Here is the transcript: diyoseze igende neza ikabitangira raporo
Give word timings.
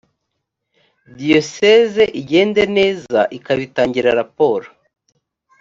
diyoseze 1.17 2.03
igende 2.21 2.63
neza 2.77 3.19
ikabitangira 3.37 4.09
raporo 4.19 4.67